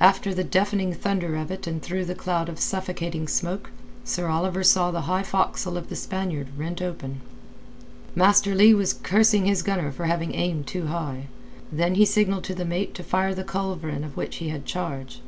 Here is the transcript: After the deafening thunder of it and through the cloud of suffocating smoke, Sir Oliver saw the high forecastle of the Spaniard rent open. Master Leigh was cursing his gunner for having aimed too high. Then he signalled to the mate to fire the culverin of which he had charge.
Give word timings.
After 0.00 0.32
the 0.32 0.42
deafening 0.42 0.94
thunder 0.94 1.36
of 1.36 1.50
it 1.50 1.66
and 1.66 1.82
through 1.82 2.06
the 2.06 2.14
cloud 2.14 2.48
of 2.48 2.58
suffocating 2.58 3.28
smoke, 3.28 3.70
Sir 4.04 4.26
Oliver 4.26 4.64
saw 4.64 4.90
the 4.90 5.02
high 5.02 5.22
forecastle 5.22 5.76
of 5.76 5.90
the 5.90 5.96
Spaniard 5.96 6.46
rent 6.56 6.80
open. 6.80 7.20
Master 8.14 8.54
Leigh 8.54 8.72
was 8.72 8.94
cursing 8.94 9.44
his 9.44 9.60
gunner 9.62 9.92
for 9.92 10.06
having 10.06 10.34
aimed 10.34 10.66
too 10.66 10.86
high. 10.86 11.26
Then 11.70 11.96
he 11.96 12.06
signalled 12.06 12.44
to 12.44 12.54
the 12.54 12.64
mate 12.64 12.94
to 12.94 13.02
fire 13.04 13.34
the 13.34 13.44
culverin 13.44 14.02
of 14.02 14.16
which 14.16 14.36
he 14.36 14.48
had 14.48 14.64
charge. 14.64 15.20